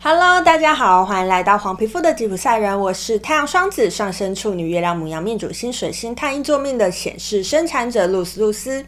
[0.00, 2.78] Hello，大家好，欢迎来到黄皮肤的吉普赛人。
[2.78, 8.86] 我是太阳双子上升处女月亮母羊命主星水星太阴坐命的显示生产者露丝露丝。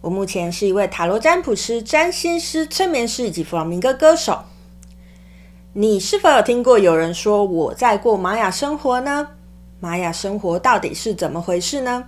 [0.00, 4.42] 我目前是一位塔罗占卜师、占星师、催眠师以及弗朗明哥歌手。
[5.74, 9.28] 你是否有听过有人说我在过玛雅生活呢？
[9.80, 12.04] 玛雅生活到底是怎么回事呢？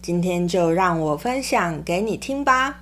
[0.00, 2.78] 今天就让我分享给你听吧。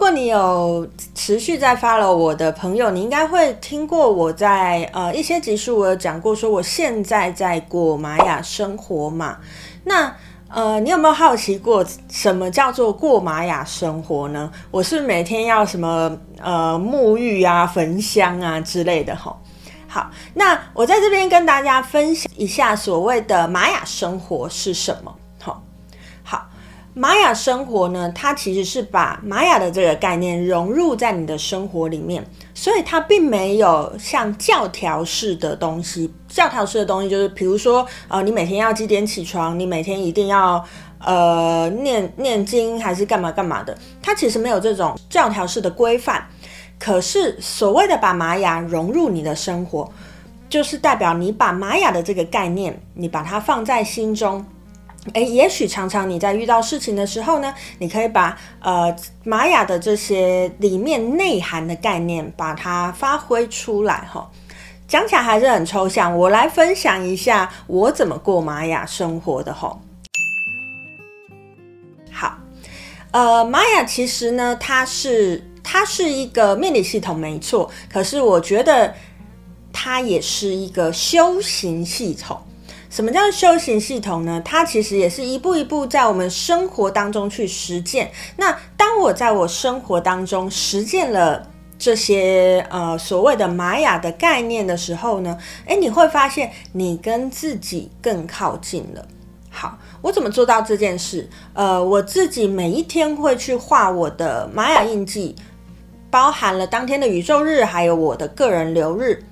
[0.00, 9.36] 如果你有持续在 follow 我的朋友，你应该会听过我在呃一些集数我有讲过，说我现在在过玛雅生活嘛。
[9.84, 10.10] 那
[10.48, 14.50] 呃，你有没有好奇过什么叫做过玛雅生活呢？
[14.70, 19.36] 我是每天要什么呃沐浴啊、焚香啊之类的吼。
[19.86, 25.14] 好，那我在这边跟大家分享一下所谓的玛雅生活是什么。
[26.92, 36.12] 玛雅生活呢，它其实是把玛雅的这个概念融入在你的生活里面，所以它并没有像教条式的东西。
[36.26, 40.64] 教条式的东西就是，比如说，呃，你每天要几点起床，你每天一定要
[40.98, 46.26] 呃念念经还是干嘛干嘛的，它其实没有这种教条式的规范。
[46.76, 49.88] 可是所谓的把玛雅融入你的生活，
[50.48, 54.44] 就是代表你把玛雅的这个概念，你把它放在心中。
[55.14, 64.30] 诶，也许常常你在遇到事情的时候呢，你可以把呃玛雅的这些里面内涵的概念，把它发挥出来哈。
[64.86, 69.80] 讲起来还是很抽象，我来分享一下我怎么过玛雅生活的哈。
[72.12, 72.36] 好，
[73.12, 78.92] 呃，玛雅其实呢，它是它是一个命理系统没错，可是我觉得
[79.72, 82.38] 它也是一个修行系统。
[82.90, 84.42] 什么叫修行系统呢？
[84.44, 88.10] 它其实也是一步一步在我们生活当中去实践。
[88.36, 91.48] 那当我在我生活当中实践了
[91.78, 99.06] 这些呃所谓的玛雅的概念的时候呢，诶，你会发现你跟自己更靠近了。
[99.48, 101.30] 好，我怎么做到这件事？
[101.54, 105.36] 呃，我自己每一天会去画我的玛雅印记，
[106.10, 109.22] 包含了当天的宇宙日，还有我的个人流日。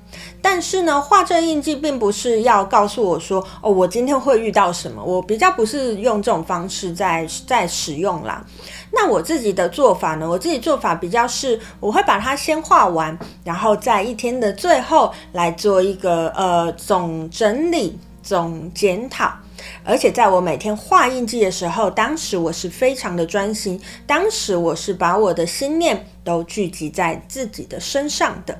[0.41, 5.03] 但是呢，画这印记并不是要告诉我说，哦，我今天会遇到什么。
[5.03, 8.44] 我比较不是用这种方式在在使用啦。
[8.91, 10.28] 那我自己的做法呢？
[10.28, 19.31] 我自己做法比较是，我会把它先画完，然后在一天的最后来做一个呃总整理、总检讨。
[19.84, 28.56] 而且在我每天画印记的时候，当时我是非常的专心，当时我是把我的心念都聚集在自己的身上的。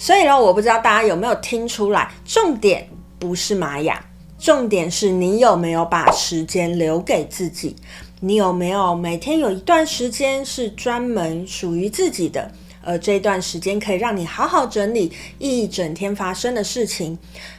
[0.00, 2.88] 所以呢，我不知道大家有没有听出来，重点
[3.18, 4.02] 不是玛雅，
[4.38, 7.74] 重点是你有没有把时间留给自己，
[8.20, 12.48] 你有没有每天有一段时间是专门属于自己的，
[12.84, 17.18] 而这段时间可以让你好好整理一整天发生的事情，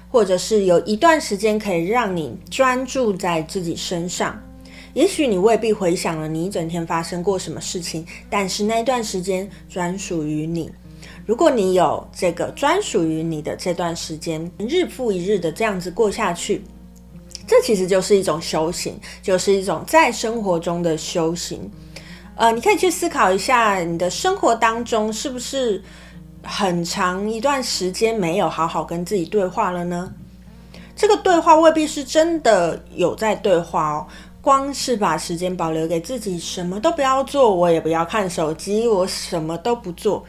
[0.10, 4.42] 或者是有一段时间可以让你专注在自己身上。
[4.94, 10.72] 也许你未必回想了你一整天发生过什么事情，但是那段时间专属于你。
[11.30, 16.64] 如果你有这个专属于你的这段时间，日复一日的这样子过下去，
[17.46, 21.70] 这其实就是一种修行，就是一种在生活中的修行。
[22.34, 25.80] 呃，你可以去思考一下，你的生活当中是不是
[26.42, 30.12] 很长一段时间没有好好跟自己对话了呢？
[30.96, 34.08] 这个对话未必是真的有在对话哦，
[34.42, 40.26] 光是把时间保留给自己，什么都不要做，我也不要看手机，我什么都不做。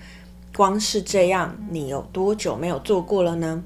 [0.55, 3.63] 光是这样，你有多久没有做过了呢？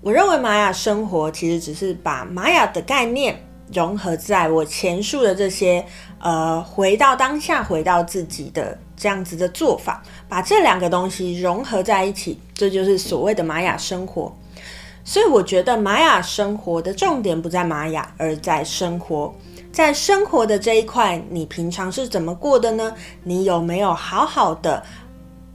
[0.00, 5.84] 我认为玛雅生活其实只是把玛雅的概念融合在我前述的这些，
[6.18, 14.30] 呃，回到当下、回到自己的这样子的做法，把这两个东西融合在一起，这就是所谓的玛雅生活。
[15.04, 19.34] 所以我觉得玛雅生活的重点不在玛雅，而在生活。
[19.72, 22.94] 在生活的这一块，你平常是怎么过的呢？
[23.22, 24.82] 你有没有好好的？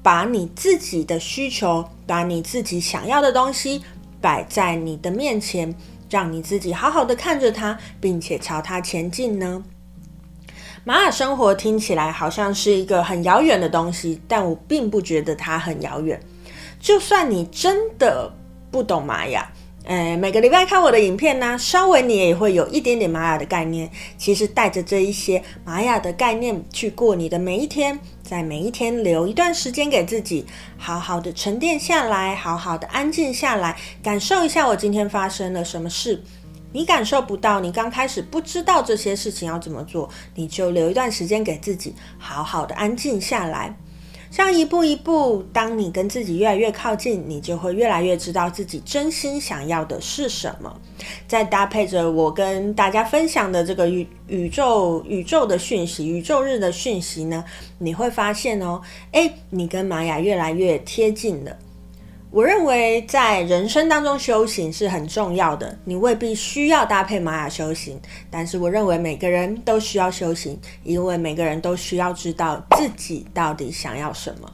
[0.02, 3.84] 把你自己的需求，把你自己想要的东西
[4.22, 5.76] 摆在你的面前，
[6.10, 9.64] 让你自己好好的看着它，并且朝它前进呢？
[10.86, 16.20] 玛雅生活听起来好像是一个很遥远的东西，但我并不觉得它很遥远。
[16.80, 18.34] 就算你真的
[18.72, 19.52] 不懂玛雅，
[19.86, 23.90] 呃，每个礼拜看我的影片呢，稍微你也会有一点点玛雅的概念。
[24.20, 30.46] 其实带着这一些玛雅的概念去过你的每一天，在每一天留一段时间给自己，
[30.78, 36.22] 好好的沉淀下来，好好的安静下来，感受一下我今天发生了什么事。
[36.72, 43.76] 你感受不到，你刚开始不知道这些事情要怎么做，你就留一段时间给自己，好好的安静下来。
[44.32, 50.80] 像一步一步，当你跟自己越来越靠近，你就会越来越知道自己真心想要的是什么。
[51.28, 57.44] 再搭配着我跟大家分享的这个宇宇宙宇宙的讯息，宇宙日的讯息呢，
[57.80, 58.82] 你会发现哦，
[59.14, 61.58] 诶，你跟玛雅越来越贴近了。
[62.32, 68.00] 我认为在人生当中修行是很重要的，你未必需要搭配玛雅修行，
[68.30, 74.48] 但是我认为每个人都需要修行，因为每个人都需要知道自己到底想要什么，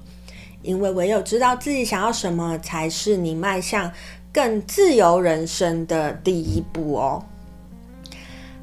[0.62, 3.92] 因为唯有知道自己想要什么，才是你迈向
[4.32, 7.26] 更自由人生的第一步哦。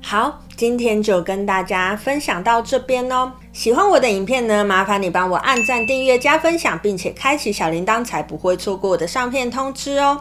[0.04, 3.32] 好，今天就跟大家分享到这边哦。
[3.52, 10.20] 喜欢我的影片呢，麻烦你帮我按赞、订阅、加分享，并且开启小铃铛，才不会错过我的上片通知哦。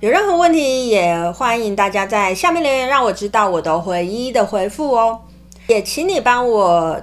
[0.00, 5.20] 有任何问题，也欢迎大家在下面留言，让我知道，我都会一一的回复哦。
[5.66, 6.98] 也请你帮我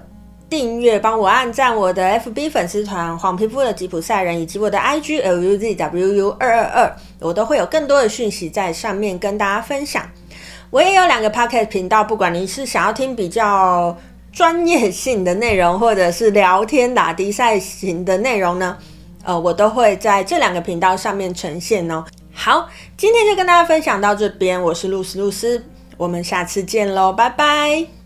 [0.50, 10.04] 订阅、帮我按赞我的 FB 粉丝团“黄皮肤的吉普赛人”以及我的 IG LUZWU 二二二，我都会有更多的讯息在上面跟大家分享。
[10.72, 13.98] 我也有两个 Podcast 频道，不管你是想要听比较
[14.32, 18.78] 专业性的内容，或者是聊天打的赛型的内容呢，
[19.24, 22.06] 呃，我都会在这两个频道上面呈现哦。
[22.32, 25.64] 好，今天就跟大家分享到这边，我是露丝露丝，
[25.98, 27.99] 我们下次见喽，拜拜。